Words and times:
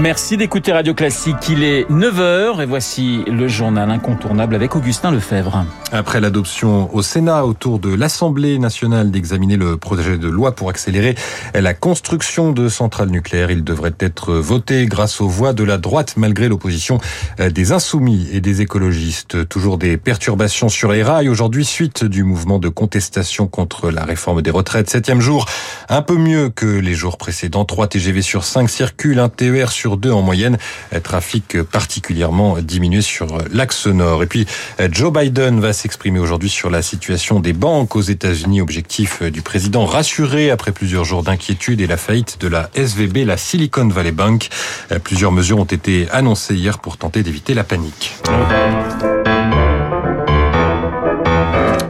Merci 0.00 0.36
d'écouter 0.36 0.70
Radio 0.70 0.94
Classique. 0.94 1.48
Il 1.48 1.64
est 1.64 1.82
9h 1.90 2.62
et 2.62 2.66
voici 2.66 3.24
le 3.26 3.48
journal 3.48 3.90
incontournable 3.90 4.54
avec 4.54 4.76
Augustin 4.76 5.10
Lefebvre. 5.10 5.64
Après 5.90 6.20
l'adoption 6.20 6.94
au 6.94 7.02
Sénat 7.02 7.44
autour 7.44 7.80
de 7.80 7.92
l'Assemblée 7.92 8.60
nationale 8.60 9.10
d'examiner 9.10 9.56
le 9.56 9.76
projet 9.76 10.16
de 10.16 10.28
loi 10.28 10.54
pour 10.54 10.70
accélérer 10.70 11.16
la 11.52 11.74
construction 11.74 12.52
de 12.52 12.68
centrales 12.68 13.08
nucléaires, 13.08 13.50
il 13.50 13.64
devrait 13.64 13.94
être 13.98 14.34
voté 14.34 14.86
grâce 14.86 15.20
aux 15.20 15.28
voix 15.28 15.52
de 15.52 15.64
la 15.64 15.78
droite 15.78 16.14
malgré 16.16 16.48
l'opposition 16.48 16.98
des 17.38 17.72
insoumis 17.72 18.28
et 18.32 18.40
des 18.40 18.60
écologistes. 18.60 19.48
Toujours 19.48 19.78
des 19.78 19.96
perturbations 19.96 20.68
sur 20.68 20.92
les 20.92 21.02
rails 21.02 21.28
aujourd'hui 21.28 21.64
suite 21.64 22.04
du 22.04 22.22
mouvement 22.22 22.60
de 22.60 22.68
contestation 22.68 23.48
contre 23.48 23.90
la 23.90 24.04
réforme 24.04 24.42
des 24.42 24.52
retraites. 24.52 24.88
Septième 24.88 25.20
jour, 25.20 25.46
un 25.88 26.02
peu 26.02 26.16
mieux 26.16 26.50
que 26.50 26.66
les 26.66 26.94
jours 26.94 27.16
précédents. 27.16 27.64
3 27.64 27.88
TGV 27.88 28.22
sur 28.22 28.44
5 28.44 28.70
circulent, 28.70 29.18
un 29.18 29.28
TER 29.28 29.72
sur 29.72 29.87
deux 29.96 30.12
en 30.12 30.22
moyenne. 30.22 30.58
Trafic 31.02 31.62
particulièrement 31.62 32.58
diminué 32.58 33.00
sur 33.00 33.38
l'axe 33.52 33.86
nord. 33.86 34.22
Et 34.22 34.26
puis, 34.26 34.46
Joe 34.90 35.12
Biden 35.12 35.60
va 35.60 35.72
s'exprimer 35.72 36.18
aujourd'hui 36.18 36.50
sur 36.50 36.70
la 36.70 36.82
situation 36.82 37.40
des 37.40 37.52
banques 37.52 37.96
aux 37.96 38.00
États-Unis. 38.00 38.60
Objectif 38.60 39.22
du 39.22 39.42
président 39.42 39.84
rassuré 39.86 40.50
après 40.50 40.72
plusieurs 40.72 41.04
jours 41.04 41.22
d'inquiétude 41.22 41.80
et 41.80 41.86
la 41.86 41.96
faillite 41.96 42.38
de 42.40 42.48
la 42.48 42.70
SVB, 42.74 43.18
la 43.24 43.36
Silicon 43.36 43.88
Valley 43.88 44.12
Bank. 44.12 44.48
Plusieurs 45.04 45.32
mesures 45.32 45.58
ont 45.58 45.64
été 45.64 46.08
annoncées 46.10 46.54
hier 46.54 46.78
pour 46.78 46.96
tenter 46.96 47.22
d'éviter 47.22 47.54
la 47.54 47.64
panique. 47.64 48.16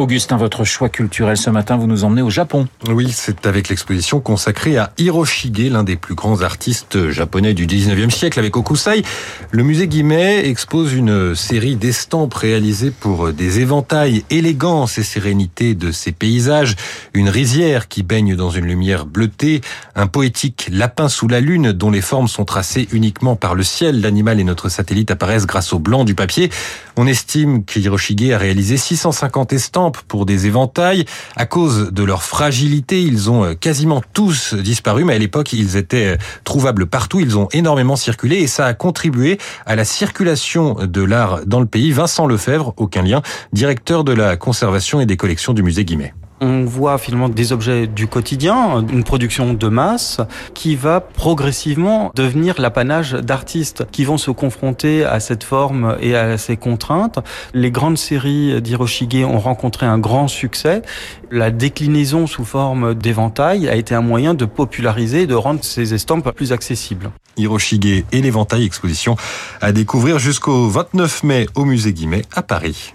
Augustin, 0.00 0.38
votre 0.38 0.64
choix 0.64 0.88
culturel 0.88 1.36
ce 1.36 1.50
matin, 1.50 1.76
vous 1.76 1.86
nous 1.86 2.04
emmenez 2.04 2.22
au 2.22 2.30
Japon. 2.30 2.66
Oui, 2.88 3.12
c'est 3.12 3.46
avec 3.46 3.68
l'exposition 3.68 4.20
consacrée 4.20 4.78
à 4.78 4.92
Hiroshige, 4.96 5.70
l'un 5.70 5.84
des 5.84 5.96
plus 5.96 6.14
grands 6.14 6.40
artistes 6.40 7.10
japonais 7.10 7.52
du 7.52 7.66
19e 7.66 8.10
siècle 8.10 8.38
avec 8.38 8.56
Okusai. 8.56 9.02
Le 9.50 9.62
musée 9.62 9.88
Guimet 9.88 10.48
expose 10.48 10.94
une 10.94 11.34
série 11.34 11.76
d'estampes 11.76 12.32
réalisées 12.32 12.90
pour 12.90 13.32
des 13.34 13.60
éventails, 13.60 14.24
élégance 14.30 14.96
et 14.96 15.02
sérénité 15.02 15.74
de 15.74 15.92
ces 15.92 16.12
paysages, 16.12 16.76
une 17.12 17.28
rizière 17.28 17.86
qui 17.86 18.02
baigne 18.02 18.36
dans 18.36 18.50
une 18.50 18.64
lumière 18.64 19.04
bleutée, 19.04 19.60
un 19.94 20.06
poétique 20.06 20.68
lapin 20.72 21.10
sous 21.10 21.28
la 21.28 21.40
lune 21.40 21.72
dont 21.72 21.90
les 21.90 22.00
formes 22.00 22.28
sont 22.28 22.46
tracées 22.46 22.88
uniquement 22.92 23.36
par 23.36 23.54
le 23.54 23.62
ciel. 23.62 24.00
L'animal 24.00 24.40
et 24.40 24.44
notre 24.44 24.70
satellite 24.70 25.10
apparaissent 25.10 25.46
grâce 25.46 25.74
au 25.74 25.78
blanc 25.78 26.04
du 26.04 26.14
papier. 26.14 26.50
On 26.96 27.06
estime 27.06 27.64
qu'Hiroshige 27.64 28.30
a 28.30 28.38
réalisé 28.38 28.78
650 28.78 29.52
estampes 29.52 29.89
pour 29.90 30.26
des 30.26 30.46
éventails. 30.46 31.04
À 31.36 31.46
cause 31.46 31.92
de 31.92 32.04
leur 32.04 32.22
fragilité, 32.22 33.02
ils 33.02 33.30
ont 33.30 33.54
quasiment 33.54 34.02
tous 34.12 34.54
disparu, 34.54 35.04
mais 35.04 35.14
à 35.14 35.18
l'époque, 35.18 35.52
ils 35.52 35.76
étaient 35.76 36.18
trouvables 36.44 36.86
partout. 36.86 37.20
Ils 37.20 37.36
ont 37.36 37.48
énormément 37.52 37.96
circulé 37.96 38.36
et 38.36 38.46
ça 38.46 38.66
a 38.66 38.74
contribué 38.74 39.38
à 39.66 39.76
la 39.76 39.84
circulation 39.84 40.76
de 40.82 41.02
l'art 41.02 41.40
dans 41.46 41.60
le 41.60 41.66
pays. 41.66 41.92
Vincent 41.92 42.26
Lefebvre, 42.26 42.74
aucun 42.76 43.02
lien, 43.02 43.22
directeur 43.52 44.04
de 44.04 44.12
la 44.12 44.36
conservation 44.36 45.00
et 45.00 45.06
des 45.06 45.16
collections 45.16 45.52
du 45.52 45.62
musée 45.62 45.84
Guimet 45.84 46.14
on 46.40 46.64
voit 46.64 46.98
finalement 46.98 47.28
des 47.28 47.52
objets 47.52 47.86
du 47.86 48.06
quotidien, 48.06 48.84
une 48.90 49.04
production 49.04 49.54
de 49.54 49.68
masse 49.68 50.20
qui 50.54 50.76
va 50.76 51.00
progressivement 51.00 52.10
devenir 52.14 52.60
l'apanage 52.60 53.12
d'artistes 53.12 53.86
qui 53.92 54.04
vont 54.04 54.18
se 54.18 54.30
confronter 54.30 55.04
à 55.04 55.20
cette 55.20 55.44
forme 55.44 55.96
et 56.00 56.16
à 56.16 56.38
ces 56.38 56.56
contraintes. 56.56 57.18
Les 57.54 57.70
grandes 57.70 57.98
séries 57.98 58.60
d'Hiroshige 58.62 59.24
ont 59.24 59.38
rencontré 59.38 59.86
un 59.86 59.98
grand 59.98 60.28
succès. 60.28 60.82
La 61.30 61.50
déclinaison 61.50 62.26
sous 62.26 62.44
forme 62.44 62.94
d'éventail 62.94 63.68
a 63.68 63.74
été 63.74 63.94
un 63.94 64.00
moyen 64.00 64.34
de 64.34 64.44
populariser 64.44 65.22
et 65.22 65.26
de 65.26 65.34
rendre 65.34 65.62
ces 65.62 65.94
estampes 65.94 66.30
plus 66.32 66.52
accessibles. 66.52 67.10
Hiroshige 67.36 68.04
et 68.12 68.20
l'éventail 68.20 68.64
exposition 68.64 69.16
à 69.60 69.72
découvrir 69.72 70.18
jusqu'au 70.18 70.68
29 70.68 71.22
mai 71.24 71.46
au 71.54 71.64
musée 71.64 71.92
Guimet 71.92 72.22
à 72.34 72.42
Paris. 72.42 72.92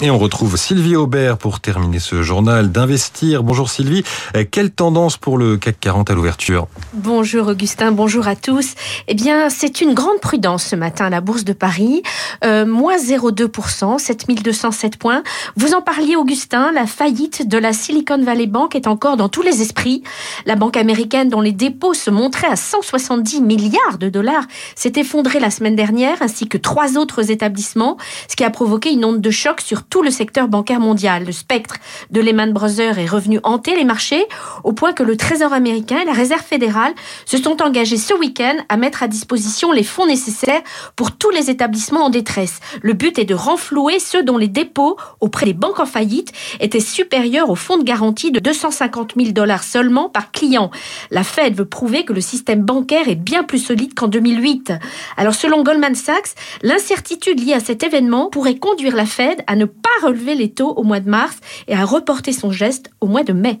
Et 0.00 0.10
on 0.12 0.18
retrouve 0.18 0.56
Sylvie 0.56 0.94
Aubert 0.94 1.38
pour 1.38 1.58
terminer 1.58 1.98
ce 1.98 2.22
journal 2.22 2.70
d'Investir. 2.70 3.42
Bonjour 3.42 3.68
Sylvie. 3.68 4.04
Quelle 4.52 4.70
tendance 4.70 5.16
pour 5.16 5.38
le 5.38 5.56
CAC 5.56 5.80
40 5.80 6.10
à 6.10 6.14
l'ouverture 6.14 6.68
Bonjour 6.92 7.48
Augustin, 7.48 7.90
bonjour 7.90 8.28
à 8.28 8.36
tous. 8.36 8.74
Eh 9.08 9.14
bien, 9.14 9.50
c'est 9.50 9.80
une 9.80 9.94
grande 9.94 10.20
prudence 10.20 10.62
ce 10.66 10.76
matin 10.76 11.06
à 11.06 11.10
la 11.10 11.20
Bourse 11.20 11.42
de 11.42 11.52
Paris. 11.52 12.04
Euh, 12.44 12.64
moins 12.64 12.96
0,2%, 12.96 13.98
7207 13.98 14.98
points. 14.98 15.24
Vous 15.56 15.74
en 15.74 15.82
parliez 15.82 16.14
Augustin, 16.14 16.70
la 16.70 16.86
faillite 16.86 17.48
de 17.48 17.58
la 17.58 17.72
Silicon 17.72 18.22
Valley 18.22 18.46
Bank 18.46 18.76
est 18.76 18.86
encore 18.86 19.16
dans 19.16 19.28
tous 19.28 19.42
les 19.42 19.62
esprits. 19.62 20.04
La 20.46 20.54
banque 20.54 20.76
américaine 20.76 21.28
dont 21.28 21.40
les 21.40 21.50
dépôts 21.50 21.94
se 21.94 22.10
montraient 22.10 22.46
à 22.46 22.54
170 22.54 23.40
milliards 23.40 23.98
de 23.98 24.08
dollars 24.08 24.44
s'est 24.76 24.92
effondrée 24.94 25.40
la 25.40 25.50
semaine 25.50 25.74
dernière, 25.74 26.22
ainsi 26.22 26.46
que 26.46 26.56
trois 26.56 26.96
autres 26.98 27.32
établissements, 27.32 27.96
ce 28.28 28.36
qui 28.36 28.44
a 28.44 28.50
provoqué 28.50 28.92
une 28.92 29.04
onde 29.04 29.20
de 29.20 29.30
choc 29.32 29.60
sur 29.60 29.87
tout 29.90 30.02
le 30.02 30.10
secteur 30.10 30.48
bancaire 30.48 30.80
mondial. 30.80 31.24
Le 31.24 31.32
spectre 31.32 31.76
de 32.10 32.20
Lehman 32.20 32.52
Brothers 32.52 32.98
est 32.98 33.06
revenu 33.06 33.40
hanter 33.42 33.76
les 33.76 33.84
marchés 33.84 34.24
au 34.64 34.72
point 34.72 34.92
que 34.92 35.02
le 35.02 35.16
Trésor 35.16 35.52
américain 35.52 35.98
et 36.00 36.04
la 36.04 36.12
Réserve 36.12 36.42
fédérale 36.42 36.92
se 37.26 37.38
sont 37.38 37.62
engagés 37.62 37.96
ce 37.96 38.14
week-end 38.14 38.56
à 38.68 38.76
mettre 38.76 39.02
à 39.02 39.08
disposition 39.08 39.72
les 39.72 39.82
fonds 39.82 40.06
nécessaires 40.06 40.62
pour 40.96 41.12
tous 41.12 41.30
les 41.30 41.50
établissements 41.50 42.04
en 42.04 42.10
détresse. 42.10 42.60
Le 42.82 42.92
but 42.92 43.18
est 43.18 43.24
de 43.24 43.34
renflouer 43.34 43.98
ceux 43.98 44.22
dont 44.22 44.38
les 44.38 44.48
dépôts 44.48 44.96
auprès 45.20 45.46
des 45.46 45.54
banques 45.54 45.80
en 45.80 45.86
faillite 45.86 46.32
étaient 46.60 46.80
supérieurs 46.80 47.50
au 47.50 47.54
fonds 47.54 47.78
de 47.78 47.84
garantie 47.84 48.30
de 48.30 48.40
250 48.40 49.14
000 49.16 49.32
dollars 49.32 49.64
seulement 49.64 50.08
par 50.08 50.32
client. 50.32 50.70
La 51.10 51.24
Fed 51.24 51.54
veut 51.54 51.64
prouver 51.64 52.04
que 52.04 52.12
le 52.12 52.20
système 52.20 52.62
bancaire 52.62 53.08
est 53.08 53.14
bien 53.14 53.44
plus 53.44 53.58
solide 53.58 53.94
qu'en 53.94 54.08
2008. 54.08 54.72
Alors 55.16 55.34
selon 55.34 55.62
Goldman 55.62 55.94
Sachs, 55.94 56.34
l'incertitude 56.62 57.44
liée 57.44 57.54
à 57.54 57.60
cet 57.60 57.82
événement 57.82 58.28
pourrait 58.30 58.56
conduire 58.56 58.96
la 58.96 59.06
Fed 59.06 59.42
à 59.46 59.56
ne 59.56 59.64
pas 59.82 60.06
relever 60.06 60.34
les 60.34 60.50
taux 60.50 60.70
au 60.70 60.82
mois 60.82 61.00
de 61.00 61.08
mars 61.08 61.36
et 61.66 61.74
à 61.74 61.84
reporter 61.84 62.32
son 62.32 62.50
geste 62.52 62.90
au 63.00 63.06
mois 63.06 63.24
de 63.24 63.32
mai. 63.32 63.58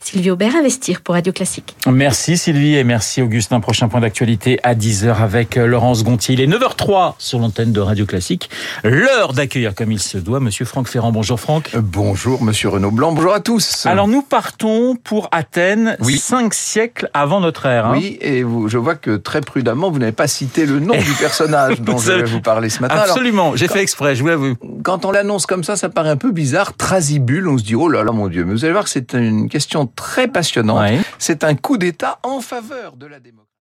Sylvie 0.00 0.30
Aubert, 0.30 0.54
Investir 0.56 1.00
pour 1.00 1.14
Radio 1.14 1.32
Classique. 1.32 1.76
Merci 1.86 2.36
Sylvie 2.36 2.76
et 2.76 2.84
merci 2.84 3.22
Augustin. 3.22 3.60
Prochain 3.60 3.88
point 3.88 4.00
d'actualité 4.00 4.58
à 4.62 4.74
10h 4.74 5.16
avec 5.16 5.56
euh, 5.56 5.66
Laurence 5.66 6.04
Gontier. 6.04 6.34
Il 6.34 6.40
est 6.40 6.46
9h03 6.46 7.14
sur 7.18 7.38
l'antenne 7.38 7.72
de 7.72 7.80
Radio 7.80 8.06
Classique. 8.06 8.50
L'heure 8.84 9.32
d'accueillir 9.32 9.74
comme 9.74 9.92
il 9.92 10.00
se 10.00 10.18
doit 10.18 10.40
Monsieur 10.40 10.64
Franck 10.64 10.88
Ferrand. 10.88 11.12
Bonjour 11.12 11.38
Franck. 11.38 11.70
Euh, 11.74 11.80
bonjour 11.82 12.42
Monsieur 12.42 12.68
Renaud 12.68 12.90
Blanc. 12.90 13.12
Bonjour 13.12 13.32
à 13.32 13.40
tous. 13.40 13.86
Alors 13.86 14.08
nous 14.08 14.22
partons 14.22 14.96
pour 14.96 15.28
Athènes, 15.32 15.96
oui. 16.00 16.18
cinq 16.18 16.54
siècles 16.54 17.08
avant 17.14 17.40
notre 17.40 17.66
ère. 17.66 17.86
Hein. 17.86 17.92
Oui, 17.96 18.18
et 18.20 18.42
vous, 18.42 18.68
je 18.68 18.78
vois 18.78 18.94
que 18.94 19.16
très 19.16 19.40
prudemment, 19.40 19.90
vous 19.90 19.98
n'avez 19.98 20.12
pas 20.12 20.28
cité 20.28 20.66
le 20.66 20.80
nom 20.80 20.96
du 20.96 21.12
personnage 21.20 21.80
dont 21.80 21.98
je 21.98 22.12
vais 22.12 22.22
vous 22.24 22.40
parler 22.40 22.68
ce 22.68 22.80
matin. 22.80 22.96
Absolument, 22.96 23.56
j'ai 23.56 23.68
fait 23.68 23.80
exprès, 23.82 24.14
je 24.14 24.22
vous 24.22 24.28
l'avoue. 24.28 24.56
Quand 24.82 25.04
on 25.04 25.12
l'annonce 25.12 25.46
comme 25.60 25.64
ça, 25.64 25.76
ça 25.76 25.90
paraît 25.90 26.08
un 26.08 26.16
peu 26.16 26.32
bizarre. 26.32 26.74
Trasibule, 26.74 27.46
on 27.46 27.58
se 27.58 27.64
dit, 27.64 27.74
oh 27.74 27.86
là 27.86 28.02
là 28.02 28.12
mon 28.12 28.28
Dieu. 28.28 28.46
Mais 28.46 28.52
vous 28.52 28.64
allez 28.64 28.72
voir 28.72 28.84
que 28.84 28.90
c'est 28.90 29.12
une 29.12 29.50
question 29.50 29.86
très 29.86 30.26
passionnante. 30.26 30.80
Ouais. 30.80 31.00
C'est 31.18 31.44
un 31.44 31.54
coup 31.54 31.76
d'État 31.76 32.18
en 32.22 32.40
faveur 32.40 32.96
de 32.96 33.04
la 33.04 33.20
démocratie. 33.20 33.49